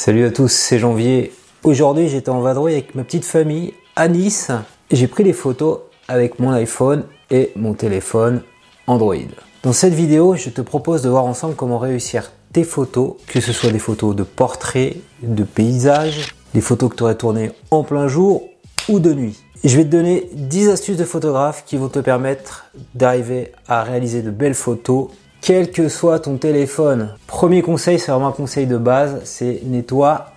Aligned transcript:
Salut 0.00 0.24
à 0.26 0.30
tous, 0.30 0.52
c'est 0.52 0.78
Janvier. 0.78 1.32
Aujourd'hui, 1.64 2.08
j'étais 2.08 2.28
en 2.28 2.38
vadrouille 2.38 2.74
avec 2.74 2.94
ma 2.94 3.02
petite 3.02 3.24
famille 3.24 3.74
à 3.96 4.06
Nice. 4.06 4.52
J'ai 4.92 5.08
pris 5.08 5.24
des 5.24 5.32
photos 5.32 5.80
avec 6.06 6.38
mon 6.38 6.52
iPhone 6.52 7.02
et 7.32 7.50
mon 7.56 7.74
téléphone 7.74 8.42
Android. 8.86 9.16
Dans 9.64 9.72
cette 9.72 9.94
vidéo, 9.94 10.36
je 10.36 10.50
te 10.50 10.60
propose 10.60 11.02
de 11.02 11.08
voir 11.08 11.24
ensemble 11.24 11.56
comment 11.56 11.78
réussir 11.78 12.30
tes 12.52 12.62
photos, 12.62 13.14
que 13.26 13.40
ce 13.40 13.52
soit 13.52 13.72
des 13.72 13.80
photos 13.80 14.14
de 14.14 14.22
portraits, 14.22 14.98
de 15.20 15.42
paysages, 15.42 16.32
des 16.54 16.60
photos 16.60 16.90
que 16.90 16.94
tu 16.94 17.02
aurais 17.02 17.16
tournées 17.16 17.50
en 17.72 17.82
plein 17.82 18.06
jour 18.06 18.44
ou 18.88 19.00
de 19.00 19.12
nuit. 19.12 19.42
Je 19.64 19.76
vais 19.76 19.82
te 19.82 19.90
donner 19.90 20.30
10 20.32 20.68
astuces 20.68 20.96
de 20.96 21.04
photographe 21.04 21.64
qui 21.66 21.76
vont 21.76 21.88
te 21.88 21.98
permettre 21.98 22.66
d'arriver 22.94 23.50
à 23.66 23.82
réaliser 23.82 24.22
de 24.22 24.30
belles 24.30 24.54
photos 24.54 25.08
quel 25.40 25.70
que 25.70 25.88
soit 25.88 26.20
ton 26.20 26.36
téléphone. 26.36 27.14
Premier 27.26 27.62
conseil, 27.62 27.98
c'est 27.98 28.10
vraiment 28.10 28.28
un 28.28 28.32
conseil 28.32 28.66
de 28.66 28.76
base, 28.76 29.20
c'est 29.24 29.62
nettoie 29.64 30.32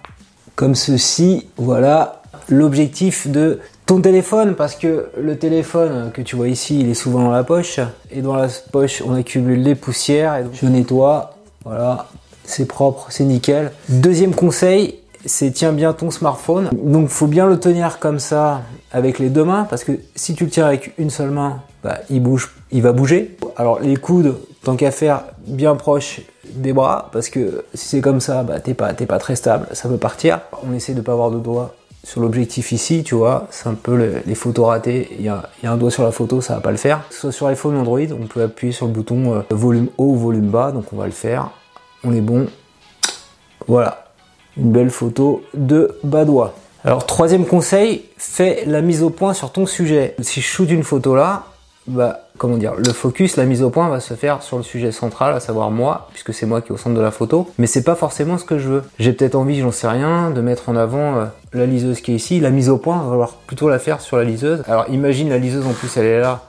comme 0.56 0.76
ceci, 0.76 1.48
voilà 1.58 2.22
l'objectif 2.50 3.28
de 3.28 3.60
ton 3.86 4.02
téléphone 4.02 4.56
parce 4.56 4.76
que 4.76 5.10
le 5.20 5.38
téléphone 5.38 6.12
que 6.14 6.22
tu 6.22 6.36
vois 6.36 6.50
ici, 6.50 6.82
il 6.82 6.90
est 6.90 6.94
souvent 6.94 7.24
dans 7.24 7.32
la 7.32 7.44
poche 7.44 7.80
et 8.12 8.22
dans 8.22 8.36
la 8.36 8.48
poche, 8.72 9.02
on 9.06 9.16
accumule 9.16 9.62
les 9.62 9.76
poussières 9.76 10.36
et 10.38 10.44
donc 10.44 10.54
je 10.54 10.66
nettoie, 10.66 11.36
voilà, 11.64 12.08
c'est 12.44 12.66
propre, 12.66 13.08
c'est 13.10 13.24
nickel. 13.24 13.72
Deuxième 13.90 14.36
conseil, 14.36 15.00
c'est 15.26 15.52
tiens 15.52 15.72
bien 15.72 15.94
ton 15.94 16.12
smartphone. 16.12 16.70
Donc 16.74 17.10
faut 17.10 17.28
bien 17.28 17.48
le 17.48 17.60
tenir 17.60 18.00
comme 18.00 18.20
ça 18.20 18.62
avec 18.92 19.20
les 19.20 19.30
deux 19.30 19.44
mains 19.44 19.66
parce 19.70 19.84
que 19.84 19.94
si 20.16 20.36
tu 20.36 20.46
le 20.46 20.50
tiens 20.50 20.68
avec 20.68 20.94
une 20.98 21.10
seule 21.10 21.32
main, 21.32 21.62
bah, 21.84 22.00
il 22.10 22.22
bouge, 22.22 22.52
il 22.72 22.82
va 22.82 22.92
bouger. 22.92 23.38
Alors 23.58 23.80
les 23.80 23.98
coudes, 23.98 24.38
tant 24.64 24.76
qu'à 24.76 24.92
faire 24.92 25.24
bien 25.48 25.76
proche 25.76 26.22
des 26.54 26.74
bras 26.74 27.10
parce 27.12 27.30
que 27.30 27.66
si 27.74 27.88
c'est 27.88 28.02
comme 28.02 28.20
ça, 28.20 28.44
bah, 28.44 28.60
t'es 28.60 28.74
pas, 28.74 28.94
pas 28.94 29.20
très 29.20 29.36
stable, 29.36 29.68
ça 29.74 29.90
peut 29.90 29.98
partir. 29.98 30.42
On 30.68 30.74
essaie 30.74 30.94
de 30.94 31.02
pas 31.02 31.14
avoir 31.14 31.32
de 31.32 31.40
doigts 31.40 31.76
sur 32.04 32.22
l'objectif 32.22 32.72
ici, 32.72 33.04
tu 33.04 33.16
vois, 33.16 33.48
c'est 33.52 33.68
un 33.68 33.76
peu 33.76 34.22
les, 34.26 34.36
photos 34.36 34.68
ratées. 34.68 35.10
Il 35.20 35.26
y, 35.26 35.30
a, 35.30 35.44
un 35.64 35.78
doigt 35.78 35.92
sur 35.92 36.04
la 36.04 36.12
photo, 36.12 36.42
ça 36.42 36.56
va 36.56 36.62
pas 36.62 36.72
le 36.72 36.78
faire. 36.78 37.04
Soit 37.12 37.32
sur 37.32 37.48
iPhone 37.48 37.78
Android, 37.78 38.00
on 38.20 38.26
peut 38.26 38.42
appuyer 38.42 38.74
sur 38.74 38.88
le 38.88 38.92
bouton 38.92 39.36
euh, 39.36 39.42
volume 39.52 39.88
haut 39.98 40.06
ou 40.06 40.16
volume 40.16 40.50
bas, 40.50 40.72
donc 40.72 40.86
on 40.94 40.98
va 40.98 41.06
le 41.06 41.12
faire. 41.12 41.52
On 42.04 42.14
est 42.14 42.22
bon. 42.22 42.48
Voilà, 43.68 44.06
une 44.58 44.72
belle 44.72 44.90
photo 44.90 45.44
de 45.54 45.96
bas 46.04 46.26
doigt. 46.26 46.56
Alors 46.84 47.06
troisième 47.06 47.46
conseil, 47.46 48.06
fais 48.18 48.64
la 48.66 48.82
mise 48.82 49.04
au 49.04 49.12
point 49.12 49.36
sur 49.36 49.52
ton 49.52 49.68
sujet. 49.68 50.16
Si 50.20 50.42
je 50.42 50.48
shoot 50.48 50.70
une 50.72 50.84
photo 50.84 51.16
là, 51.16 51.46
bah 51.88 52.28
comment 52.38 52.58
dire, 52.58 52.74
le 52.76 52.92
focus, 52.92 53.38
la 53.38 53.46
mise 53.46 53.64
au 53.64 53.70
point 53.70 53.90
va 53.90 54.00
se 54.00 54.14
faire 54.14 54.44
sur 54.44 54.58
le 54.58 54.64
sujet 54.64 54.92
central, 54.92 55.34
à 55.34 55.40
savoir 55.40 55.72
moi, 55.72 56.08
puisque 56.12 56.34
c'est 56.34 56.46
moi 56.46 56.62
qui 56.62 56.70
est 56.70 56.72
au 56.72 56.78
centre 56.78 56.96
de 56.96 57.02
la 57.02 57.12
photo. 57.12 57.50
Mais 57.58 57.68
c'est 57.68 57.84
pas 57.84 57.96
forcément 57.96 58.38
ce 58.38 58.46
que 58.46 58.60
je 58.60 58.68
veux. 58.68 58.84
J'ai 59.00 59.14
peut-être 59.14 59.36
envie, 59.36 59.60
j'en 59.60 59.72
sais 59.72 59.88
rien, 59.88 60.30
de 60.30 60.42
mettre 60.42 60.70
en 60.70 60.76
avant 60.76 61.16
euh, 61.16 61.26
la 61.54 61.66
liseuse 61.66 62.02
qui 62.02 62.12
est 62.12 62.16
ici. 62.16 62.40
La 62.40 62.52
mise 62.52 62.70
au 62.70 62.78
point, 62.78 62.98
va 62.98 63.10
falloir 63.10 63.34
plutôt 63.48 63.68
la 63.68 63.80
faire 63.80 64.02
sur 64.02 64.18
la 64.18 64.24
liseuse. 64.24 64.64
Alors 64.68 64.86
imagine 64.90 65.30
la 65.30 65.40
liseuse 65.40 65.66
en 65.66 65.74
plus, 65.74 65.96
elle 65.98 66.06
est 66.06 66.20
là, 66.20 66.44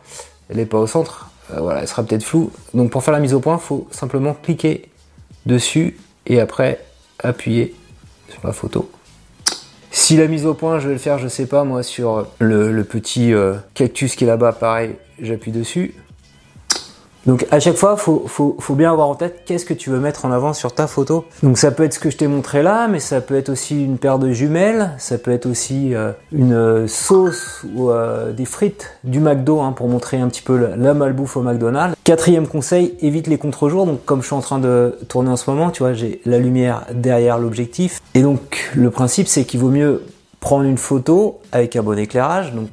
elle 0.51 0.59
est 0.59 0.67
pas 0.67 0.79
au 0.79 0.87
centre. 0.87 1.31
Euh, 1.53 1.61
voilà, 1.61 1.81
elle 1.81 1.89
sera 1.89 2.03
peut-être 2.03 2.25
floue. 2.25 2.51
Donc 2.75 2.91
pour 2.91 3.03
faire 3.03 3.13
la 3.13 3.21
mise 3.21 3.35
au 3.35 3.41
point, 3.41 3.59
faut 3.59 3.87
simplement 3.91 4.35
cliquer 4.35 4.89
dessus 5.47 5.99
et 6.27 6.41
après 6.41 6.85
appuyer 7.23 7.75
sur 8.29 8.47
la 8.47 8.53
photo. 8.53 8.91
Si 9.95 10.17
la 10.17 10.27
mise 10.27 10.47
au 10.47 10.55
point, 10.55 10.79
je 10.79 10.89
vais 10.89 10.95
le 10.95 10.99
faire, 10.99 11.19
je 11.19 11.29
sais 11.29 11.45
pas 11.45 11.65
moi, 11.65 11.83
sur 11.83 12.27
le, 12.39 12.83
petit 12.83 13.35
euh, 13.35 13.55
cactus 13.75 14.17
qui 14.17 14.25
est 14.25 14.27
là-bas, 14.27 14.53
pareil, 14.53 14.97
j'appuie 15.23 15.53
dessus. 15.53 15.95
Donc 17.27 17.47
à 17.53 17.61
chaque 17.61 17.77
fois, 17.77 17.97
faut, 17.97 18.27
faut, 18.27 18.75
bien 18.75 18.91
avoir 18.91 19.09
en 19.09 19.15
tête 19.15 19.43
qu'est-ce 19.47 19.65
que 19.65 19.75
tu 19.75 19.91
veux 19.91 20.01
mettre 20.01 20.25
en 20.25 20.33
avant 20.33 20.53
sur 20.53 20.75
ta 20.75 20.87
photo. 20.87 21.25
Donc 21.43 21.57
ça 21.57 21.71
peut 21.71 21.85
être 21.85 21.95
ce 21.95 22.01
que 22.01 22.11
je 22.11 22.17
t'ai 22.17 22.27
montré 22.27 22.63
là, 22.63 22.89
mais 22.89 22.99
ça 22.99 23.21
peut 23.21 23.37
être 23.37 23.49
aussi 23.49 23.85
une 23.85 23.99
paire 23.99 24.19
de 24.19 24.33
jumelles, 24.33 24.91
ça 24.99 25.19
peut 25.19 25.31
être 25.31 25.47
aussi 25.47 25.95
euh, 25.95 26.13
une 26.33 26.53
euh, 26.53 26.89
sauce 26.89 27.65
ou 27.75 27.91
euh, 27.91 28.33
des 28.33 28.45
frites 28.45 28.99
du 29.05 29.21
McDo 29.21 29.61
hein, 29.61 29.73
pour 29.73 29.89
montrer 29.89 30.19
un 30.19 30.29
petit 30.29 30.43
peu 30.43 30.57
la, 30.57 30.95
malbouffe 30.95 31.37
au 31.37 31.43
McDonald's. 31.43 31.95
Quatrième 32.03 32.49
conseil, 32.49 32.95
évite 33.01 33.29
les 33.29 33.39
contre-jours. 33.39 33.87
Donc 33.87 34.05
comme 34.05 34.21
je 34.21 34.27
suis 34.27 34.35
en 34.35 34.41
train 34.41 34.59
de 34.59 34.99
tourner 35.09 35.31
en 35.31 35.37
ce 35.37 35.49
moment, 35.49 35.71
tu 35.71 35.85
vois, 35.85 35.93
j'ai 35.93 36.21
la 36.25 36.39
lumière 36.39 36.87
derrière 36.93 37.39
l'objectif. 37.39 38.01
Et 38.15 38.23
donc 38.23 38.73
le 38.75 38.91
principe, 38.91 39.29
c'est 39.29 39.45
qu'il 39.45 39.61
vaut 39.61 39.71
mieux 39.71 40.03
prendre 40.41 40.65
une 40.65 40.79
photo 40.79 41.41
avec 41.53 41.77
un 41.77 41.85
bon 41.85 41.97
éclairage. 41.97 42.53
Donc 42.53 42.71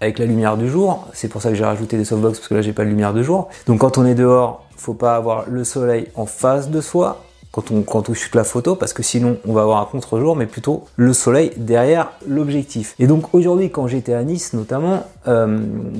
avec 0.00 0.18
la 0.18 0.26
lumière 0.26 0.56
du 0.56 0.68
jour. 0.68 1.06
C'est 1.12 1.28
pour 1.28 1.42
ça 1.42 1.50
que 1.50 1.54
j'ai 1.54 1.64
rajouté 1.64 1.96
des 1.96 2.04
softbox 2.04 2.38
parce 2.38 2.48
que 2.48 2.54
là 2.54 2.62
j'ai 2.62 2.72
pas 2.72 2.84
de 2.84 2.88
lumière 2.88 3.14
de 3.14 3.22
jour. 3.22 3.48
Donc 3.66 3.80
quand 3.80 3.98
on 3.98 4.06
est 4.06 4.14
dehors, 4.14 4.64
faut 4.76 4.94
pas 4.94 5.14
avoir 5.14 5.44
le 5.48 5.62
soleil 5.64 6.08
en 6.14 6.26
face 6.26 6.70
de 6.70 6.80
soi 6.80 7.22
quand 7.52 7.70
on, 7.70 7.82
quand 7.82 8.08
on 8.08 8.14
chute 8.14 8.34
la 8.34 8.44
photo 8.44 8.76
parce 8.76 8.92
que 8.92 9.02
sinon 9.02 9.38
on 9.46 9.52
va 9.52 9.62
avoir 9.62 9.80
un 9.80 9.84
contre-jour 9.84 10.36
mais 10.36 10.46
plutôt 10.46 10.84
le 10.96 11.12
soleil 11.12 11.50
derrière 11.56 12.12
l'objectif. 12.26 12.94
Et 12.98 13.06
donc 13.06 13.34
aujourd'hui 13.34 13.70
quand 13.70 13.88
j'étais 13.88 14.14
à 14.14 14.22
Nice 14.22 14.52
notamment, 14.52 15.04
euh, 15.26 15.58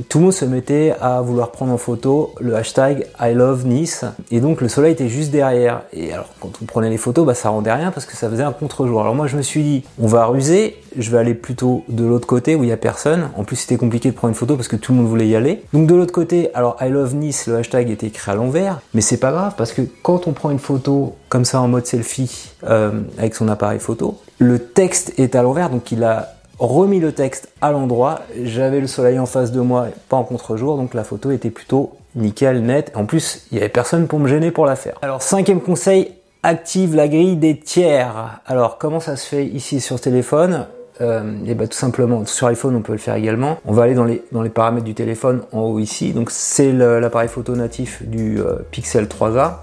tout 0.08 0.18
le 0.18 0.24
monde 0.24 0.32
se 0.32 0.44
mettait 0.44 0.94
à 1.00 1.20
vouloir 1.20 1.50
prendre 1.50 1.72
en 1.72 1.78
photo 1.78 2.32
le 2.40 2.54
hashtag 2.54 3.06
I 3.20 3.34
love 3.34 3.66
Nice 3.66 4.04
et 4.30 4.40
donc 4.40 4.60
le 4.60 4.68
soleil 4.68 4.92
était 4.92 5.08
juste 5.08 5.30
derrière. 5.30 5.82
Et 5.92 6.12
alors 6.12 6.28
quand 6.40 6.52
on 6.62 6.64
prenait 6.64 6.90
les 6.90 6.96
photos, 6.96 7.26
bah, 7.26 7.34
ça 7.34 7.50
rendait 7.50 7.72
rien 7.72 7.90
parce 7.90 8.06
que 8.06 8.16
ça 8.16 8.30
faisait 8.30 8.44
un 8.44 8.52
contre-jour. 8.52 9.00
Alors 9.00 9.14
moi 9.14 9.26
je 9.26 9.36
me 9.36 9.42
suis 9.42 9.62
dit 9.62 9.84
on 10.00 10.06
va 10.06 10.26
ruser, 10.26 10.76
je 10.96 11.10
vais 11.10 11.18
aller 11.18 11.34
plutôt 11.34 11.84
de 11.88 12.04
l'autre 12.04 12.26
côté 12.26 12.54
où 12.54 12.64
il 12.64 12.68
y 12.68 12.72
a 12.72 12.76
personne. 12.76 13.30
En 13.36 13.44
plus 13.44 13.56
c'était 13.56 13.76
compliqué 13.76 14.10
de 14.10 14.16
prendre 14.16 14.30
une 14.30 14.38
photo 14.38 14.56
parce 14.56 14.68
que 14.68 14.76
tout 14.76 14.92
le 14.92 14.98
monde 14.98 15.08
voulait 15.08 15.28
y 15.28 15.36
aller. 15.36 15.62
Donc 15.72 15.86
de 15.86 15.94
l'autre 15.94 16.12
côté, 16.12 16.50
alors 16.54 16.76
I 16.80 16.88
love 16.88 17.14
Nice, 17.14 17.46
le 17.46 17.56
hashtag 17.56 17.90
était 17.90 18.08
écrit 18.08 18.30
à 18.30 18.34
l'envers, 18.34 18.80
mais 18.94 19.00
c'est 19.00 19.18
pas 19.18 19.32
grave 19.32 19.54
parce 19.56 19.72
que 19.72 19.82
quand 20.02 20.26
on 20.26 20.32
prend 20.32 20.50
une 20.50 20.58
photo 20.58 21.16
comme 21.28 21.44
ça 21.44 21.60
en 21.60 21.68
mode 21.68 21.86
selfie 21.86 22.50
euh, 22.64 22.90
avec 23.18 23.34
son 23.34 23.48
appareil 23.48 23.78
photo. 23.78 24.18
Le 24.38 24.58
texte 24.58 25.14
est 25.18 25.34
à 25.34 25.42
l'envers, 25.42 25.70
donc 25.70 25.92
il 25.92 26.02
a 26.04 26.34
remis 26.58 27.00
le 27.00 27.12
texte 27.12 27.48
à 27.60 27.72
l'endroit. 27.72 28.20
J'avais 28.42 28.80
le 28.80 28.86
soleil 28.86 29.18
en 29.18 29.26
face 29.26 29.52
de 29.52 29.60
moi, 29.60 29.86
pas 30.08 30.16
en 30.16 30.24
contre-jour, 30.24 30.76
donc 30.76 30.94
la 30.94 31.04
photo 31.04 31.30
était 31.30 31.50
plutôt 31.50 31.92
nickel, 32.16 32.62
net. 32.62 32.92
En 32.94 33.04
plus, 33.04 33.46
il 33.50 33.54
n'y 33.54 33.60
avait 33.60 33.70
personne 33.70 34.08
pour 34.08 34.18
me 34.18 34.28
gêner 34.28 34.50
pour 34.50 34.66
la 34.66 34.76
faire. 34.76 34.98
Alors 35.02 35.22
cinquième 35.22 35.60
conseil, 35.60 36.12
active 36.42 36.94
la 36.94 37.08
grille 37.08 37.36
des 37.36 37.58
tiers. 37.58 38.40
Alors 38.46 38.78
comment 38.78 39.00
ça 39.00 39.16
se 39.16 39.26
fait 39.26 39.46
ici 39.46 39.80
sur 39.80 40.00
téléphone? 40.00 40.66
Euh, 41.00 41.34
et 41.46 41.54
bah, 41.54 41.66
tout 41.66 41.76
simplement 41.76 42.24
sur 42.26 42.46
iPhone 42.46 42.74
on 42.76 42.82
peut 42.82 42.92
le 42.92 42.98
faire 42.98 43.14
également. 43.14 43.58
On 43.64 43.72
va 43.72 43.84
aller 43.84 43.94
dans 43.94 44.04
les, 44.04 44.22
dans 44.32 44.42
les 44.42 44.50
paramètres 44.50 44.84
du 44.84 44.94
téléphone 44.94 45.42
en 45.52 45.60
haut 45.60 45.78
ici. 45.78 46.12
Donc 46.12 46.30
c'est 46.30 46.72
l'appareil 46.72 47.28
photo 47.28 47.54
natif 47.56 48.02
du 48.06 48.40
euh, 48.40 48.56
Pixel 48.70 49.06
3a. 49.06 49.54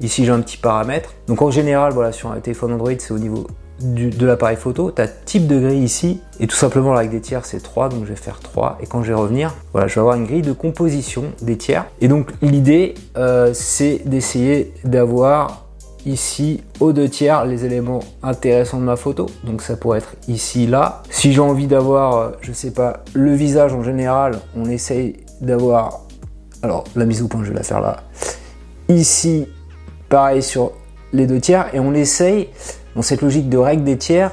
Ici 0.00 0.24
j'ai 0.24 0.32
un 0.32 0.40
petit 0.40 0.56
paramètre. 0.56 1.14
Donc 1.26 1.42
en 1.42 1.50
général, 1.50 1.92
voilà, 1.92 2.12
sur 2.12 2.30
un 2.30 2.40
téléphone 2.40 2.72
Android, 2.72 2.92
c'est 2.98 3.12
au 3.12 3.18
niveau 3.18 3.46
de 3.80 4.26
l'appareil 4.26 4.56
photo. 4.56 4.90
Tu 4.90 5.02
as 5.02 5.08
type 5.08 5.46
de 5.46 5.58
grille 5.58 5.82
ici. 5.82 6.20
Et 6.40 6.46
tout 6.46 6.56
simplement 6.56 6.94
avec 6.94 7.10
des 7.10 7.20
tiers, 7.20 7.44
c'est 7.44 7.62
3. 7.62 7.88
Donc 7.88 8.04
je 8.04 8.10
vais 8.10 8.16
faire 8.16 8.40
3. 8.40 8.78
Et 8.80 8.86
quand 8.86 9.02
je 9.02 9.08
vais 9.08 9.14
revenir, 9.14 9.54
voilà, 9.72 9.88
je 9.88 9.94
vais 9.94 10.00
avoir 10.00 10.16
une 10.16 10.24
grille 10.24 10.42
de 10.42 10.52
composition 10.52 11.24
des 11.42 11.56
tiers. 11.56 11.86
Et 12.00 12.08
donc 12.08 12.30
l'idée, 12.42 12.94
euh, 13.16 13.50
c'est 13.52 14.02
d'essayer 14.04 14.72
d'avoir 14.84 15.63
ici 16.06 16.62
aux 16.80 16.92
deux 16.92 17.08
tiers 17.08 17.44
les 17.44 17.64
éléments 17.64 18.00
intéressants 18.22 18.78
de 18.78 18.84
ma 18.84 18.96
photo. 18.96 19.26
Donc 19.44 19.62
ça 19.62 19.76
pourrait 19.76 19.98
être 19.98 20.16
ici, 20.28 20.66
là. 20.66 21.02
Si 21.10 21.32
j'ai 21.32 21.40
envie 21.40 21.66
d'avoir, 21.66 22.32
je 22.40 22.52
sais 22.52 22.70
pas, 22.70 23.04
le 23.14 23.34
visage 23.34 23.72
en 23.72 23.82
général, 23.82 24.38
on 24.56 24.66
essaye 24.66 25.16
d'avoir. 25.40 26.00
Alors 26.62 26.84
la 26.96 27.04
mise 27.04 27.22
au 27.22 27.28
point, 27.28 27.42
je 27.44 27.50
vais 27.50 27.56
la 27.56 27.62
faire 27.62 27.80
là. 27.80 27.98
Ici, 28.88 29.46
pareil 30.08 30.42
sur 30.42 30.72
les 31.12 31.26
deux 31.26 31.40
tiers 31.40 31.74
et 31.74 31.80
on 31.80 31.94
essaye, 31.94 32.48
dans 32.96 33.02
cette 33.02 33.22
logique 33.22 33.48
de 33.48 33.58
règle 33.58 33.84
des 33.84 33.96
tiers, 33.96 34.32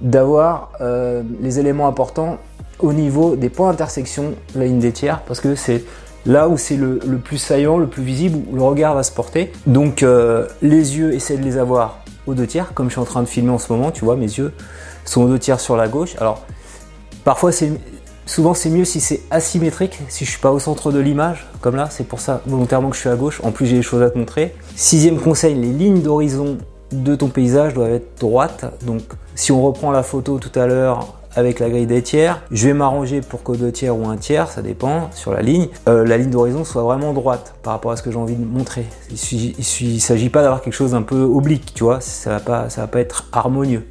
d'avoir 0.00 0.72
euh, 0.80 1.22
les 1.40 1.58
éléments 1.58 1.88
importants 1.88 2.38
au 2.80 2.92
niveau 2.92 3.36
des 3.36 3.48
points 3.48 3.70
d'intersection 3.70 4.34
la 4.54 4.64
ligne 4.64 4.80
des 4.80 4.92
tiers 4.92 5.22
parce 5.22 5.40
que 5.40 5.54
c'est 5.54 5.84
là 6.26 6.48
où 6.48 6.56
c'est 6.56 6.76
le, 6.76 6.98
plus 7.22 7.38
saillant, 7.38 7.78
le 7.78 7.86
plus 7.86 8.02
visible, 8.02 8.38
où 8.50 8.56
le 8.56 8.62
regard 8.62 8.94
va 8.94 9.02
se 9.02 9.12
porter. 9.12 9.52
Donc 9.66 10.02
euh, 10.02 10.46
les 10.62 10.96
yeux, 10.98 11.12
essaient 11.14 11.36
de 11.36 11.44
les 11.44 11.58
avoir 11.58 12.00
aux 12.26 12.34
deux 12.34 12.46
tiers, 12.46 12.72
comme 12.74 12.86
je 12.86 12.92
suis 12.92 13.00
en 13.00 13.04
train 13.04 13.22
de 13.22 13.28
filmer 13.28 13.50
en 13.50 13.58
ce 13.58 13.72
moment, 13.72 13.90
tu 13.90 14.04
vois, 14.04 14.16
mes 14.16 14.22
yeux 14.22 14.52
sont 15.04 15.22
aux 15.22 15.28
deux 15.28 15.38
tiers 15.38 15.60
sur 15.60 15.76
la 15.76 15.88
gauche. 15.88 16.16
Alors 16.18 16.44
parfois 17.24 17.52
c'est 17.52 17.72
Souvent, 18.26 18.54
c'est 18.54 18.70
mieux 18.70 18.86
si 18.86 19.00
c'est 19.00 19.20
asymétrique, 19.30 19.98
si 20.08 20.24
je 20.24 20.30
suis 20.30 20.40
pas 20.40 20.50
au 20.50 20.58
centre 20.58 20.90
de 20.90 20.98
l'image, 20.98 21.46
comme 21.60 21.76
là, 21.76 21.88
c'est 21.90 22.04
pour 22.04 22.20
ça 22.20 22.40
volontairement 22.46 22.88
que 22.88 22.96
je 22.96 23.00
suis 23.00 23.10
à 23.10 23.16
gauche. 23.16 23.40
En 23.44 23.50
plus, 23.50 23.66
j'ai 23.66 23.76
des 23.76 23.82
choses 23.82 24.02
à 24.02 24.08
te 24.08 24.16
montrer. 24.16 24.54
Sixième 24.76 25.20
conseil, 25.20 25.54
les 25.54 25.72
lignes 25.72 26.00
d'horizon 26.00 26.56
de 26.90 27.14
ton 27.16 27.28
paysage 27.28 27.74
doivent 27.74 27.92
être 27.92 28.18
droites. 28.18 28.64
Donc, 28.86 29.02
si 29.34 29.52
on 29.52 29.62
reprend 29.62 29.90
la 29.90 30.02
photo 30.02 30.38
tout 30.38 30.58
à 30.58 30.66
l'heure 30.66 31.14
avec 31.36 31.60
la 31.60 31.68
grille 31.68 31.86
des 31.86 32.02
tiers, 32.02 32.42
je 32.50 32.68
vais 32.68 32.74
m'arranger 32.74 33.20
pour 33.20 33.42
que 33.42 33.52
deux 33.52 33.72
tiers 33.72 33.96
ou 33.96 34.08
un 34.08 34.16
tiers, 34.16 34.48
ça 34.48 34.62
dépend, 34.62 35.10
sur 35.12 35.32
la 35.32 35.42
ligne, 35.42 35.68
euh, 35.88 36.04
la 36.04 36.16
ligne 36.16 36.30
d'horizon 36.30 36.64
soit 36.64 36.82
vraiment 36.82 37.12
droite 37.12 37.54
par 37.62 37.72
rapport 37.72 37.92
à 37.92 37.96
ce 37.96 38.02
que 38.02 38.10
j'ai 38.10 38.18
envie 38.18 38.36
de 38.36 38.44
montrer. 38.44 38.86
Il 39.10 39.94
ne 39.94 39.98
s'agit 39.98 40.30
pas 40.30 40.42
d'avoir 40.42 40.62
quelque 40.62 40.74
chose 40.74 40.92
d'un 40.92 41.02
peu 41.02 41.22
oblique, 41.22 41.74
tu 41.74 41.84
vois, 41.84 42.00
ça 42.00 42.38
va 42.38 42.66
va 42.68 42.86
pas 42.86 43.00
être 43.00 43.28
harmonieux. 43.32 43.84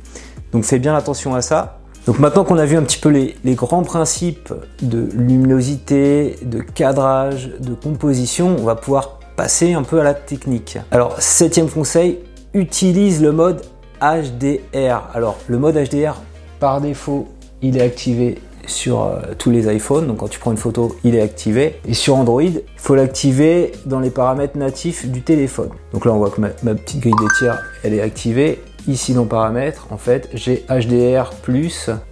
Donc 0.51 0.63
fais 0.63 0.79
bien 0.79 0.95
attention 0.95 1.35
à 1.35 1.41
ça. 1.41 1.79
Donc 2.05 2.19
maintenant 2.19 2.43
qu'on 2.43 2.57
a 2.57 2.65
vu 2.65 2.75
un 2.75 2.83
petit 2.83 2.99
peu 2.99 3.09
les, 3.09 3.55
grands 3.55 3.83
principes 3.83 4.53
de 4.81 5.09
luminosité, 5.15 6.37
de 6.43 6.59
cadrage, 6.59 7.49
de 7.59 7.73
composition, 7.73 8.55
on 8.59 8.63
va 8.63 8.75
pouvoir 8.75 9.19
passer 9.35 9.73
un 9.73 9.83
peu 9.83 9.99
à 9.99 10.03
la 10.03 10.13
technique. 10.13 10.77
Alors 10.91 11.21
septième 11.21 11.69
conseil, 11.69 12.19
utilise 12.53 13.21
le 13.21 13.31
mode 13.31 13.61
HDR. 14.01 15.09
Alors, 15.13 15.37
le 15.47 15.57
mode 15.57 15.75
HDR, 15.75 16.21
par 16.63 16.79
défaut, 16.79 17.27
il 17.61 17.75
est 17.75 17.81
activé 17.81 18.37
sur 18.67 19.03
euh, 19.03 19.19
tous 19.37 19.51
les 19.51 19.67
iPhones. 19.75 20.07
Donc 20.07 20.19
quand 20.19 20.29
tu 20.29 20.39
prends 20.39 20.51
une 20.51 20.57
photo, 20.57 20.95
il 21.03 21.13
est 21.13 21.19
activé. 21.19 21.75
Et 21.85 21.93
sur 21.93 22.15
Android, 22.15 22.41
il 22.41 22.63
faut 22.77 22.95
l'activer 22.95 23.73
dans 23.85 23.99
les 23.99 24.09
paramètres 24.09 24.57
natifs 24.57 25.05
du 25.05 25.23
téléphone. 25.23 25.71
Donc 25.91 26.05
là, 26.05 26.13
on 26.13 26.19
voit 26.19 26.29
que 26.29 26.39
ma, 26.39 26.47
petite 26.47 27.01
grille 27.01 27.15
des 27.19 27.27
tiers, 27.37 27.61
elle 27.83 27.93
est 27.93 27.99
activée. 27.99 28.61
Ici 28.87 29.13
dans 29.13 29.25
paramètres, 29.25 29.87
en 29.91 29.97
fait, 29.97 30.29
j'ai 30.33 30.65
HDR+, 30.69 31.31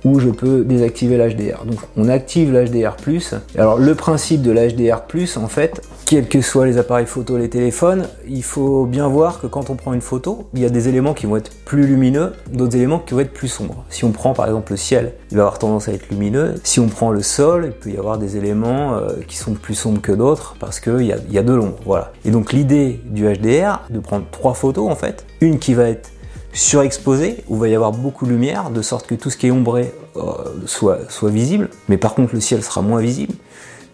où 0.06 0.20
je 0.20 0.30
peux 0.30 0.64
désactiver 0.64 1.18
l'HDR. 1.18 1.66
Donc 1.66 1.80
on 1.98 2.08
active 2.08 2.54
l'HDR+. 2.54 2.96
Alors 3.58 3.78
le 3.78 3.96
principe 3.96 4.42
de 4.42 4.52
l'HDR+, 4.52 5.02
en 5.38 5.48
fait, 5.48 5.82
quels 6.06 6.28
que 6.28 6.42
soient 6.42 6.66
les 6.66 6.78
appareils 6.78 7.06
photo, 7.06 7.38
les 7.38 7.50
téléphones, 7.50 8.08
il 8.28 8.44
faut 8.44 8.86
bien 8.86 9.08
voir 9.08 9.40
que 9.42 9.48
quand 9.48 9.70
on 9.70 9.76
prend 9.76 9.94
une 9.94 10.02
photo, 10.02 10.50
il 10.54 10.62
y 10.62 10.66
a 10.66 10.70
des 10.70 10.88
éléments 10.88 11.14
qui 11.14 11.26
vont 11.26 11.38
être 11.38 11.52
plus 11.66 11.86
lumineux, 11.86 12.34
d'autres 12.52 12.76
éléments 12.76 13.00
qui 13.00 13.14
vont 13.14 13.22
être 13.22 13.34
plus 13.34 13.48
sombres. 13.48 13.84
Si 13.90 14.06
on 14.06 14.12
prend 14.12 14.34
par 14.34 14.46
exemple 14.46 14.72
le 14.72 14.78
ciel, 14.78 15.14
il 15.32 15.38
va 15.38 15.44
avoir 15.44 15.60
tendance 15.60 15.90
à 15.90 15.94
être 15.94 16.10
lumineux. 16.10 16.56
Si 16.64 16.80
on 16.80 16.88
prend 16.88 17.12
le 17.12 17.22
sol, 17.22 17.66
il 17.68 17.72
peut 17.72 17.90
y 17.90 17.98
avoir 17.98 18.18
des 18.18 18.38
éléments 18.38 18.96
euh, 18.96 19.10
qui 19.28 19.38
sont 19.38 19.54
plus 19.54 19.76
sombres 19.76 20.02
que 20.02 20.12
d'autres 20.12 20.56
parce 20.60 20.80
qu'il 20.80 21.02
y 21.02 21.14
y 21.32 21.38
a 21.38 21.44
de 21.44 21.54
l'ombre. 21.54 21.78
Voilà. 21.86 22.12
Et 22.26 22.32
donc 22.32 22.54
l'idée 22.54 23.02
du 23.06 23.26
HDR, 23.26 23.82
de 23.90 24.00
prendre 24.00 24.26
trois 24.32 24.54
photos 24.54 24.90
en 24.90 24.96
fait, 24.96 25.26
une 25.42 25.60
qui 25.60 25.74
va 25.74 25.90
être 25.90 26.10
surexposé, 26.53 27.44
où 27.48 27.56
il 27.56 27.59
va 27.59 27.68
y 27.68 27.75
avoir 27.75 27.92
beaucoup 27.92 28.25
de 28.25 28.31
lumière, 28.31 28.69
de 28.69 28.81
sorte 28.81 29.07
que 29.07 29.15
tout 29.15 29.30
ce 29.30 29.38
qui 29.38 29.48
est 29.48 29.51
ombré 29.51 29.94
euh, 30.18 30.21
soit, 30.65 31.00
visible, 31.24 31.69
mais 31.88 31.98
par 31.98 32.13
contre 32.13 32.33
le 32.33 32.42
ciel 32.42 32.63
sera 32.63 32.81
moins 32.81 33.01
visible. 33.01 33.33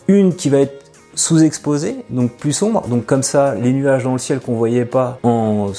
Une 0.08 0.34
qui 0.36 0.50
va 0.50 0.60
être 0.60 0.86
sous-exposée, 1.14 1.98
donc 2.10 2.32
plus 2.34 2.54
sombre, 2.54 2.88
donc 2.88 3.06
comme 3.06 3.24
ça 3.24 3.56
les 3.56 3.74
nuages 3.74 4.04
dans 4.04 4.14
le 4.14 4.20
ciel 4.20 4.40
qu'on 4.40 4.56
voyait 4.56 4.86
pas 4.86 5.20
en 5.24 5.72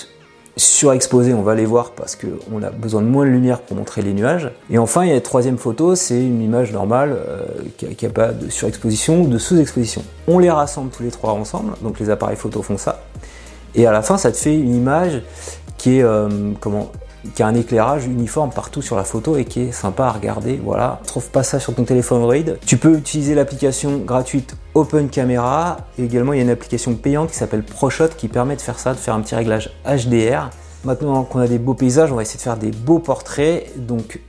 surexposé, 0.56 1.34
on 1.34 1.42
va 1.42 1.54
les 1.54 1.64
voir 1.64 1.92
parce 1.92 2.16
qu'on 2.16 2.62
a 2.62 2.70
besoin 2.70 3.00
de 3.00 3.06
moins 3.06 3.24
de 3.24 3.30
lumière 3.30 3.60
pour 3.60 3.76
montrer 3.76 4.02
les 4.02 4.12
nuages. 4.12 4.50
Et 4.70 4.78
enfin, 4.78 5.04
il 5.04 5.08
y 5.08 5.12
a 5.12 5.14
la 5.14 5.20
troisième 5.20 5.56
photo, 5.56 5.94
c'est 5.94 6.18
une 6.18 6.42
image 6.42 6.72
normale 6.72 7.16
euh, 7.16 7.44
qui 7.76 8.04
n'a 8.04 8.10
pas 8.10 8.32
de 8.32 8.50
surexposition 8.50 9.22
ou 9.22 9.28
de 9.28 9.38
sous-exposition. 9.38 10.02
On 10.26 10.40
les 10.40 10.50
rassemble 10.50 10.90
tous 10.90 11.04
les 11.04 11.10
trois 11.10 11.32
ensemble, 11.32 11.74
donc 11.82 12.00
les 12.00 12.10
appareils 12.10 12.36
photo 12.36 12.62
font 12.62 12.76
ça. 12.76 13.04
Et 13.76 13.86
à 13.86 13.92
la 13.92 14.02
fin, 14.02 14.18
ça 14.18 14.32
te 14.32 14.36
fait 14.36 14.54
une 14.54 14.74
image 14.74 15.22
qui 15.78 15.98
est 15.98 16.02
euh, 16.02 16.28
comment 16.60 16.92
qui 17.34 17.42
a 17.42 17.46
un 17.46 17.54
éclairage 17.54 18.06
uniforme 18.06 18.50
partout 18.50 18.82
sur 18.82 18.96
la 18.96 19.04
photo 19.04 19.36
et 19.36 19.44
qui 19.44 19.62
est 19.62 19.72
sympa 19.72 20.04
à 20.04 20.12
regarder. 20.12 20.60
Voilà, 20.62 21.00
trouve 21.06 21.28
pas 21.30 21.42
ça 21.42 21.58
sur 21.58 21.74
ton 21.74 21.84
téléphone 21.84 22.18
Android. 22.18 22.54
Tu 22.64 22.76
peux 22.76 22.96
utiliser 22.96 23.34
l'application 23.34 23.98
gratuite 23.98 24.56
Open 24.74 25.08
Camera 25.08 25.78
également 25.98 26.32
il 26.32 26.36
y 26.36 26.40
a 26.40 26.44
une 26.44 26.50
application 26.50 26.94
payante 26.94 27.30
qui 27.30 27.36
s'appelle 27.36 27.64
ProShot 27.64 28.08
qui 28.16 28.28
permet 28.28 28.56
de 28.56 28.60
faire 28.60 28.78
ça, 28.78 28.92
de 28.92 28.98
faire 28.98 29.14
un 29.14 29.20
petit 29.20 29.34
réglage 29.34 29.72
HDR. 29.84 30.50
Maintenant 30.84 31.24
qu'on 31.24 31.40
a 31.40 31.48
des 31.48 31.58
beaux 31.58 31.74
paysages, 31.74 32.12
on 32.12 32.16
va 32.16 32.22
essayer 32.22 32.38
de 32.38 32.42
faire 32.42 32.56
des 32.56 32.70
beaux 32.70 33.00
portraits. 33.00 33.66
Donc 33.76 34.20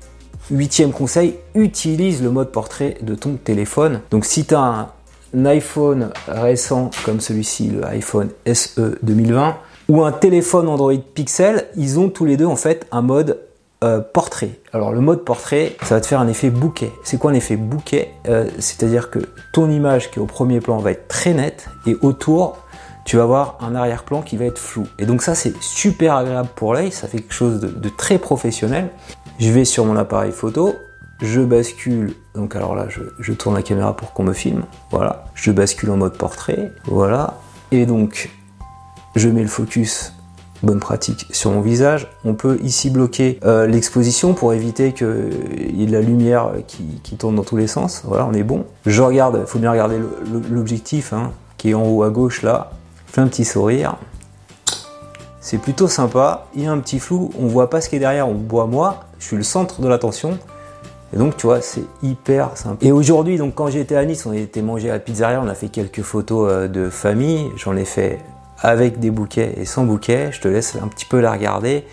huitième 0.49 0.91
conseil, 0.91 1.35
utilise 1.53 2.23
le 2.23 2.31
mode 2.31 2.51
portrait 2.51 2.97
de 3.01 3.13
ton 3.13 3.35
téléphone. 3.35 4.01
Donc 4.09 4.25
si 4.25 4.45
tu 4.45 4.55
as 4.55 4.89
un 5.35 5.45
iPhone 5.45 6.09
récent 6.27 6.89
comme 7.05 7.19
celui-ci, 7.19 7.67
le 7.67 7.85
iPhone 7.85 8.29
SE 8.51 8.97
2020, 9.03 9.57
ou 9.89 10.03
un 10.03 10.11
téléphone 10.11 10.67
Android 10.69 10.93
Pixel, 11.13 11.65
ils 11.75 11.99
ont 11.99 12.09
tous 12.09 12.23
les 12.23 12.37
deux 12.37 12.45
en 12.45 12.55
fait 12.55 12.87
un 12.91 13.01
mode 13.01 13.39
euh, 13.83 13.99
portrait. 13.99 14.51
Alors 14.71 14.91
le 14.91 15.01
mode 15.01 15.25
portrait, 15.25 15.75
ça 15.83 15.95
va 15.95 16.01
te 16.01 16.05
faire 16.05 16.19
un 16.19 16.27
effet 16.27 16.51
bouquet. 16.51 16.91
C'est 17.03 17.17
quoi 17.17 17.31
un 17.31 17.33
effet 17.33 17.55
bouquet? 17.55 18.11
Euh, 18.27 18.47
C'est-à-dire 18.59 19.09
que 19.09 19.19
ton 19.51 19.69
image 19.69 20.11
qui 20.11 20.19
est 20.19 20.21
au 20.21 20.27
premier 20.27 20.59
plan 20.59 20.77
va 20.77 20.91
être 20.91 21.07
très 21.07 21.33
nette 21.33 21.69
et 21.87 21.97
autour, 22.01 22.57
tu 23.03 23.17
vas 23.17 23.23
avoir 23.23 23.57
un 23.61 23.73
arrière-plan 23.73 24.21
qui 24.21 24.37
va 24.37 24.45
être 24.45 24.59
flou. 24.59 24.85
Et 24.99 25.05
donc 25.05 25.23
ça 25.23 25.33
c'est 25.33 25.53
super 25.59 26.15
agréable 26.15 26.49
pour 26.55 26.73
l'œil, 26.73 26.91
ça 26.91 27.07
fait 27.07 27.17
quelque 27.17 27.33
chose 27.33 27.59
de, 27.59 27.89
très 27.89 28.19
professionnel. 28.19 28.89
Je 29.39 29.49
vais 29.49 29.65
sur 29.65 29.85
mon 29.85 29.95
appareil 29.95 30.33
photo, 30.33 30.75
je 31.21 31.41
bascule, 31.41 32.13
donc 32.35 32.55
alors 32.55 32.75
là 32.75 32.87
je 32.89 33.33
tourne 33.33 33.55
la 33.55 33.63
caméra 33.63 33.95
pour 33.95 34.13
qu'on 34.13 34.23
me 34.23 34.33
filme, 34.33 34.63
voilà, 34.91 35.25
je 35.33 35.51
bascule 35.51 35.89
en 35.89 35.97
mode 35.97 36.17
portrait, 36.17 36.73
voilà, 36.83 37.39
et 37.71 37.85
donc 37.85 38.29
je 39.19 39.29
mets 39.29 39.41
le 39.41 39.49
focus 39.49 40.13
bonne 40.63 40.79
pratique 40.79 41.27
sur 41.31 41.51
mon 41.51 41.61
visage. 41.61 42.07
On 42.25 42.33
peut 42.33 42.57
ici 42.63 42.89
bloquer 42.89 43.39
euh, 43.45 43.67
l'exposition 43.67 44.33
pour 44.33 44.53
éviter 44.53 44.93
qu'il 44.93 45.07
y 45.73 45.83
ait 45.83 45.87
de 45.87 45.91
la 45.91 46.01
lumière 46.01 46.51
qui, 46.67 47.15
tourne 47.17 47.35
dans 47.35 47.43
tous 47.43 47.57
les 47.57 47.67
sens. 47.67 48.03
Voilà, 48.05 48.25
on 48.25 48.33
est 48.33 48.43
bon. 48.43 48.65
Je 48.85 49.01
regarde, 49.01 49.39
il 49.41 49.47
faut 49.47 49.59
bien 49.59 49.71
regarder 49.71 49.99
l'objectif 50.49 51.13
hein, 51.13 51.31
qui 51.57 51.71
est 51.71 51.73
en 51.73 51.85
haut 51.85 52.03
à 52.03 52.09
gauche 52.09 52.41
là. 52.41 52.71
Fais 53.07 53.21
un 53.21 53.27
petit 53.27 53.45
sourire. 53.45 53.95
C'est 55.41 55.57
plutôt 55.57 55.87
sympa. 55.87 56.47
Il 56.55 56.63
y 56.63 56.67
a 56.67 56.71
un 56.71 56.79
petit 56.79 56.99
flou, 56.99 57.31
on 57.39 57.47
voit 57.47 57.69
pas 57.69 57.81
ce 57.81 57.89
qui 57.89 57.95
est 57.95 57.99
derrière, 57.99 58.27
on 58.27 58.35
voit 58.47 58.67
moi. 58.67 59.05
Je 59.19 59.25
suis 59.25 59.37
le 59.37 59.43
centre 59.43 59.81
de 59.81 59.87
l'attention. 59.87 60.37
Et 61.13 61.17
donc, 61.17 61.37
tu 61.37 61.47
vois, 61.47 61.59
c'est 61.61 61.85
hyper 62.03 62.55
sympa. 62.55 62.85
Et 62.85 62.91
aujourd'hui, 62.91 63.37
donc, 63.37 63.55
quand 63.55 63.69
j'étais 63.69 63.95
à 63.95 64.05
Nice, 64.05 64.27
on 64.27 64.33
était 64.33 64.61
mangé 64.61 64.91
à 64.91 64.93
la 64.93 64.99
pizzeria, 64.99 65.41
on 65.43 65.47
a 65.47 65.55
fait 65.55 65.69
quelques 65.69 66.03
photos 66.03 66.47
euh, 66.49 66.67
de 66.67 66.89
famille. 66.89 67.49
J'en 67.57 67.75
ai 67.75 67.85
fait 67.85 68.19
avec 68.61 68.99
des 68.99 69.11
bouquets 69.11 69.53
et 69.57 69.65
sans 69.65 69.83
bouquets. 69.83 70.31
Je 70.31 70.41
te 70.41 70.47
laisse 70.47 70.75
un 70.81 70.87
petit 70.87 71.05
peu 71.05 71.19
la 71.19 71.31
regarder. 71.31 71.85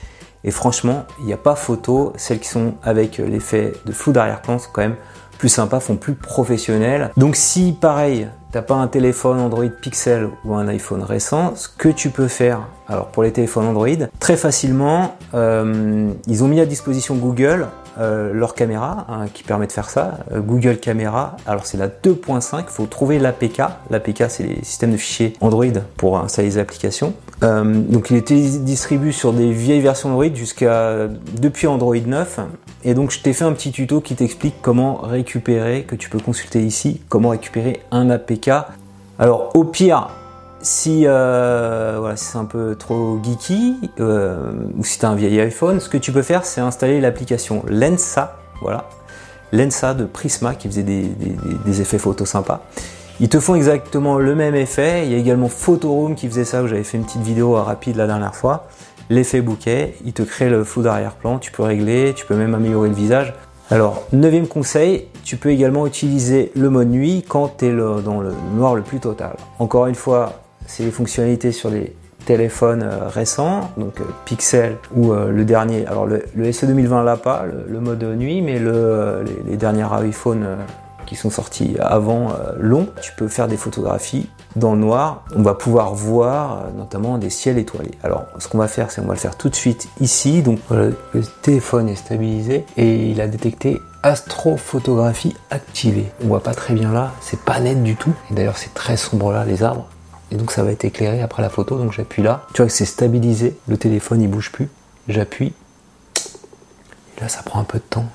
Et 0.45 0.51
franchement, 0.51 1.05
il 1.21 1.27
n'y 1.27 1.33
a 1.33 1.39
pas 1.39 1.57
photo. 1.57 2.13
Celles 2.17 2.39
qui 2.39 2.49
sont 2.49 2.75
avec 2.83 3.19
l'effet 3.19 3.73
de 3.85 3.93
flou 3.93 4.13
d'arrière-plan 4.13 4.59
sont 4.59 4.71
quand 4.73 4.83
même 4.83 4.97
plus 5.39 5.49
sympas, 5.49 5.81
font 5.81 5.97
plus 5.97 6.15
professionnel. 6.15 7.11
Donc 7.17 7.37
si 7.37 7.77
pareil, 7.79 8.29
t'as 8.53 8.63
pas 8.63 8.75
un 8.75 8.87
téléphone 8.87 9.39
Android 9.39 9.69
Pixel 9.69 10.31
ou 10.45 10.55
un 10.55 10.69
iPhone 10.69 11.03
récent, 11.03 11.55
ce 11.57 11.69
que 11.69 11.89
tu 11.89 12.11
peux 12.11 12.29
faire, 12.29 12.69
alors 12.89 13.09
pour 13.09 13.23
les 13.23 13.33
téléphones 13.33 13.67
Android, 13.67 14.07
très 14.19 14.37
facilement, 14.37 15.17
euh, 15.35 16.11
ils 16.27 16.43
ont 16.43 16.49
mis 16.49 16.61
à 16.61 16.67
disposition 16.67 17.17
Google 17.17 17.67
euh, 17.99 18.33
leur 18.33 18.55
caméra 18.55 19.07
hein, 19.09 19.27
qui 19.33 19.43
permet 19.43 19.67
de 19.67 19.73
faire 19.73 19.89
ça, 19.89 20.19
euh, 20.33 20.41
Google 20.41 20.77
Caméra. 20.77 21.37
Alors 21.47 21.67
c'est 21.67 21.79
la 21.79 21.89
2.5, 21.89 22.61
il 22.61 22.65
faut 22.69 22.87
trouver 22.87 23.19
l'APK. 23.19 23.63
L'APK 23.91 24.25
c'est 24.29 24.43
les 24.43 24.65
systèmes 24.65 24.93
de 24.93 24.97
fichiers 24.97 25.33
Android 25.41 25.65
pour 25.97 26.19
installer 26.19 26.49
les 26.49 26.59
applications. 26.59 27.15
Euh, 27.43 27.65
donc 27.65 28.11
il 28.11 28.17
était 28.17 28.41
distribué 28.41 29.13
sur 29.13 29.33
des 29.33 29.51
vieilles 29.53 29.81
versions 29.81 30.11
Android 30.11 30.35
jusqu'à 30.35 31.09
depuis 31.41 31.67
Android 31.67 31.97
9. 31.97 32.41
Et 32.85 32.95
donc 32.95 33.11
je 33.11 33.21
t'ai 33.21 33.33
fait 33.33 33.45
un 33.45 33.53
petit 33.53 33.73
tuto 33.73 34.01
qui 34.01 34.15
t'explique 34.15 34.55
comment 34.61 34.97
récupérer, 34.97 35.85
que 35.85 35.97
tu 35.97 36.11
peux 36.11 36.21
consulter 36.21 36.63
ici, 36.63 37.01
comment 37.09 37.31
récupérer 37.31 37.81
un 37.91 38.11
APK. 38.11 38.51
Alors 39.19 39.51
au 39.55 39.65
pire, 39.65 40.09
si, 40.63 41.03
euh, 41.07 41.97
voilà, 41.99 42.17
c'est 42.17 42.39
un 42.39 42.45
peu 42.45 42.75
trop 42.75 43.21
geeky 43.23 43.77
euh, 44.01 44.53
ou 44.77 44.85
si 44.85 44.99
tu 44.99 45.07
as 45.07 45.11
un 45.11 45.15
vieil 45.15 45.41
iPhone, 45.41 45.81
ce 45.81 45.89
que 45.89 45.99
tu 45.99 46.13
peux 46.13 46.23
faire, 46.23 46.45
c'est 46.45 46.61
installer 46.61 47.01
l'application 47.01 47.63
Lensa, 47.69 48.39
voilà, 48.63 48.89
Lensa 49.53 49.95
de 49.95 50.05
Prisma 50.05 50.55
qui 50.55 50.69
faisait 50.69 50.83
des, 50.83 51.81
effets 51.81 51.99
photos 51.99 52.29
sympas. 52.29 52.63
Ils 53.21 53.29
te 53.29 53.41
font 53.41 53.55
exactement 53.55 54.19
le 54.19 54.35
même 54.35 54.55
effet. 54.55 55.07
Il 55.07 55.13
y 55.13 55.15
a 55.15 55.19
également 55.19 55.49
Photoroom 55.49 56.15
qui 56.15 56.29
faisait 56.29 56.45
ça, 56.45 56.63
où 56.63 56.67
j'avais 56.67 56.85
fait 56.85 56.99
une 56.99 57.05
petite 57.05 57.23
vidéo 57.23 57.55
rapide 57.55 57.97
la 57.97 58.07
dernière 58.07 58.35
fois. 58.35 58.67
L'effet 59.09 59.41
bouquet, 59.41 59.95
il 60.05 60.13
te 60.13 60.23
crée 60.23 60.51
le 60.51 60.65
flou 60.65 60.83
d'arrière-plan, 60.83 61.39
tu 61.39 61.53
peux 61.53 61.63
régler, 61.63 62.13
tu 62.15 62.27
peux 62.27 62.35
même 62.35 62.55
améliorer 62.55 62.89
le 62.89 62.95
visage. 62.95 63.35
Alors, 63.71 64.05
neuvième 64.13 64.49
conseil, 64.49 65.07
tu 65.25 65.37
peux 65.37 65.51
également 65.51 65.87
utiliser 65.87 66.53
le 66.55 66.71
mode 66.71 66.89
nuit 66.89 67.25
quand 67.27 67.59
tu 67.59 67.67
es 67.67 67.73
dans 67.73 68.21
le 68.21 68.33
noir 68.55 68.75
le 68.75 68.83
plus 68.83 69.01
total. 69.01 69.37
Encore 69.59 69.87
une 69.87 69.95
fois, 69.95 70.35
c'est 70.67 70.85
les 70.85 70.91
fonctionnalités 70.91 71.53
sur 71.53 71.71
les 71.71 71.95
téléphones 72.27 72.83
euh, 72.83 73.09
récents, 73.09 73.71
donc 73.79 74.01
euh, 74.01 74.05
Pixel 74.27 74.77
ou 74.95 75.13
euh, 75.13 75.31
le 75.31 75.45
dernier. 75.45 75.87
Alors 75.87 76.07
le, 76.07 76.53
SE 76.53 76.67
2020 76.67 77.05
l'a 77.05 77.17
pas, 77.17 77.45
le, 77.69 77.81
mode 77.81 78.03
nuit, 78.03 78.43
mais 78.43 78.59
le, 78.59 79.25
les, 79.25 79.51
les, 79.53 79.57
derniers 79.57 79.87
iPhones 80.07 80.47
qui 81.07 81.15
sont 81.15 81.31
sortis 81.31 81.77
avant 81.79 82.33
long, 82.59 82.89
tu 83.01 83.13
peux 83.17 83.29
faire 83.29 83.47
des 83.47 83.57
photographies 83.57 84.29
dans 84.57 84.75
le 84.75 84.81
noir. 84.81 85.23
On 85.37 85.43
va 85.43 85.55
pouvoir 85.55 85.95
voir 85.95 86.65
notamment 86.77 87.17
des 87.17 87.31
ciels 87.31 87.59
étoilés. 87.59 87.93
Alors 88.03 88.25
ce 88.41 88.49
qu'on 88.49 88.59
va 88.59 88.67
faire, 88.67 88.91
c'est 88.91 89.01
on 89.01 89.07
va 89.07 89.15
le 89.15 89.21
faire 89.21 89.37
tout 89.37 89.49
de 89.49 89.55
suite 89.55 89.89
ici. 90.01 90.43
Donc 90.43 90.59
le 90.71 90.97
téléphone 91.43 91.89
est 91.89 91.95
stabilisé 91.95 92.65
et 92.77 93.09
il 93.09 93.21
a 93.21 93.29
détecté 93.29 93.81
astrophotographie 94.03 95.37
activée. 95.51 96.11
On 96.25 96.27
voit 96.27 96.43
pas 96.43 96.55
très 96.55 96.75
bien 96.75 96.93
là, 96.93 97.13
c'est 97.21 97.39
pas 97.39 97.61
net 97.61 97.85
du 97.85 97.95
tout. 97.95 98.13
Et 98.33 98.35
d'ailleurs 98.35 98.59
c'est 98.59 98.75
très 98.75 98.97
sombre 98.97 99.31
là 99.31 99.45
les 99.45 99.63
arbres 99.63 99.87
et 100.31 100.37
donc 100.37 100.51
ça 100.51 100.63
va 100.63 100.73
être 100.73 100.85
éclairé 100.85 101.23
après 101.23 101.43
la 101.43 101.51
photo. 101.51 101.79
Donc 101.79 101.93
j'appuie 101.93 102.23
là. 102.23 102.47
Tu 102.53 102.63
vois 102.63 102.67
que 102.67 102.73
c'est 102.73 102.85
stabilisé. 102.85 103.57
Le 103.69 103.79
téléphone 103.79 104.21
il 104.21 104.29
bouge 104.29 104.51
plus. 104.51 104.69
J'appuie. 105.09 105.53
Et 107.17 107.21
là 107.21 107.29
ça 107.29 107.43
prend 107.43 107.61
un 107.61 107.65
peu 107.65 107.79
de 107.79 107.85
temps. 107.85 108.07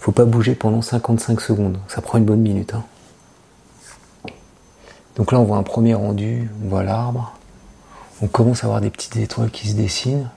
Faut 0.00 0.12
pas 0.12 0.24
bouger 0.24 0.54
pendant 0.54 0.82
55 0.82 1.40
secondes. 1.40 1.78
Ça 1.88 2.00
prend 2.00 2.18
une 2.18 2.24
bonne 2.24 2.40
minute. 2.40 2.74
Hein. 2.74 2.84
Donc 5.16 5.30
là 5.30 5.38
on 5.38 5.44
voit 5.44 5.58
un 5.58 5.62
premier 5.62 5.94
rendu. 5.94 6.50
On 6.64 6.68
voit 6.68 6.82
l'arbre. 6.82 7.34
On 8.22 8.26
commence 8.26 8.64
à 8.64 8.68
voir 8.68 8.80
des 8.80 8.90
petites 8.90 9.16
étoiles 9.16 9.50
qui 9.50 9.68
se 9.68 9.74
dessinent. 9.74 10.28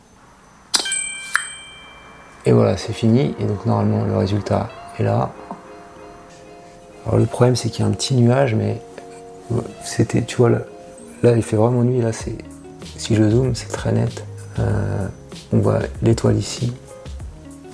Et 2.45 2.51
voilà, 2.51 2.77
c'est 2.77 2.93
fini. 2.93 3.33
Et 3.39 3.45
donc 3.45 3.65
normalement 3.65 4.03
le 4.03 4.17
résultat 4.17 4.69
est 4.99 5.03
là. 5.03 5.31
Alors 7.05 7.19
le 7.19 7.25
problème 7.25 7.55
c'est 7.55 7.69
qu'il 7.69 7.85
y 7.85 7.87
a 7.87 7.89
un 7.89 7.93
petit 7.93 8.15
nuage, 8.15 8.53
mais 8.53 8.81
c'était, 9.83 10.21
tu 10.21 10.37
vois, 10.37 10.49
là, 10.49 10.61
là, 11.23 11.35
il 11.35 11.43
fait 11.43 11.55
vraiment 11.55 11.83
nuit. 11.83 12.01
Là, 12.01 12.11
c'est, 12.11 12.37
si 12.97 13.15
je 13.15 13.29
zoome, 13.29 13.55
c'est 13.55 13.71
très 13.71 13.91
net. 13.91 14.23
Euh, 14.59 15.07
On 15.53 15.59
voit 15.59 15.79
l'étoile 16.01 16.37
ici. 16.37 16.73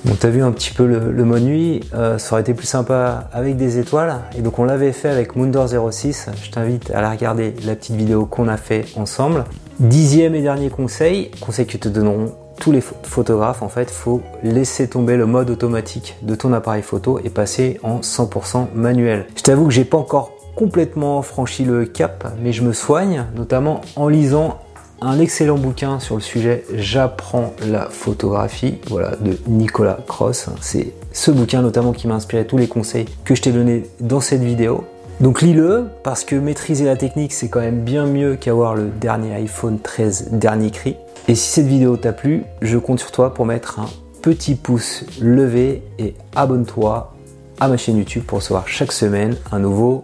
Bon, 0.03 0.15
t'as 0.19 0.29
vu 0.29 0.41
un 0.41 0.51
petit 0.51 0.71
peu 0.71 0.87
le, 0.87 1.23
mode 1.25 1.43
nuit, 1.43 1.81
euh, 1.93 2.17
ça 2.17 2.33
aurait 2.33 2.41
été 2.41 2.55
plus 2.55 2.65
sympa 2.65 3.29
avec 3.31 3.55
des 3.55 3.77
étoiles. 3.77 4.15
Et 4.35 4.41
donc 4.41 4.57
on 4.57 4.63
l'avait 4.63 4.93
fait 4.93 5.09
avec 5.09 5.35
Moondor 5.35 5.69
06. 5.91 6.29
Je 6.43 6.49
t'invite 6.49 6.89
à 6.89 7.01
la 7.01 7.11
regarder, 7.11 7.53
la 7.63 7.75
petite 7.75 7.95
vidéo 7.95 8.25
qu'on 8.25 8.47
a 8.47 8.57
fait 8.57 8.85
ensemble. 8.95 9.43
Dixième 9.79 10.33
et 10.33 10.41
dernier 10.41 10.69
conseil, 10.69 11.29
conseil 11.39 11.67
que 11.67 11.77
te 11.77 11.87
donneront 11.87 12.33
tous 12.59 12.71
les 12.71 12.81
photographes, 12.81 13.61
en 13.61 13.69
fait, 13.69 13.91
faut 13.91 14.21
laisser 14.43 14.87
tomber 14.87 15.17
le 15.17 15.27
mode 15.27 15.49
automatique 15.51 16.15
de 16.23 16.33
ton 16.33 16.51
appareil 16.53 16.83
photo 16.83 17.19
et 17.23 17.29
passer 17.29 17.79
en 17.83 17.99
100% 17.99 18.67
manuel. 18.73 19.25
Je 19.35 19.41
t'avoue 19.43 19.65
que 19.65 19.73
j'ai 19.73 19.85
pas 19.85 19.97
encore 19.97 20.31
complètement 20.55 21.21
franchi 21.21 21.63
le 21.63 21.85
cap, 21.85 22.33
mais 22.41 22.53
je 22.53 22.63
me 22.63 22.73
soigne, 22.73 23.25
notamment 23.35 23.81
en 23.95 24.07
lisant 24.07 24.59
un 25.01 25.19
excellent 25.19 25.57
bouquin 25.57 25.99
sur 25.99 26.15
le 26.15 26.21
sujet 26.21 26.63
J'apprends 26.75 27.53
la 27.67 27.89
photographie, 27.89 28.77
voilà, 28.87 29.15
de 29.15 29.37
Nicolas 29.47 29.97
Cross. 30.07 30.49
C'est 30.61 30.93
ce 31.11 31.31
bouquin 31.31 31.61
notamment 31.61 31.91
qui 31.91 32.07
m'a 32.07 32.15
inspiré 32.15 32.45
tous 32.45 32.57
les 32.57 32.67
conseils 32.67 33.05
que 33.25 33.33
je 33.33 33.41
t'ai 33.41 33.51
donnés 33.51 33.83
dans 33.99 34.21
cette 34.21 34.43
vidéo. 34.43 34.83
Donc 35.19 35.41
lis-le 35.41 35.87
parce 36.03 36.23
que 36.23 36.35
maîtriser 36.35 36.85
la 36.85 36.95
technique 36.95 37.33
c'est 37.33 37.47
quand 37.47 37.59
même 37.59 37.81
bien 37.81 38.07
mieux 38.07 38.37
qu'avoir 38.37 38.73
le 38.73 38.89
dernier 38.89 39.33
iPhone 39.33 39.79
13 39.79 40.29
dernier 40.31 40.71
cri. 40.71 40.95
Et 41.27 41.35
si 41.35 41.51
cette 41.51 41.67
vidéo 41.67 41.97
t'a 41.97 42.11
plu, 42.11 42.43
je 42.61 42.77
compte 42.77 42.99
sur 42.99 43.11
toi 43.11 43.33
pour 43.33 43.45
mettre 43.45 43.79
un 43.79 43.89
petit 44.21 44.55
pouce 44.55 45.05
levé 45.19 45.83
et 45.99 46.15
abonne-toi 46.35 47.13
à 47.59 47.67
ma 47.67 47.77
chaîne 47.77 47.97
YouTube 47.97 48.23
pour 48.25 48.39
recevoir 48.39 48.67
chaque 48.67 48.91
semaine 48.91 49.35
un 49.51 49.59
nouveau 49.59 50.03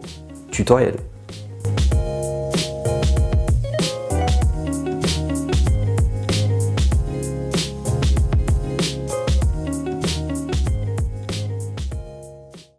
tutoriel. 0.52 0.96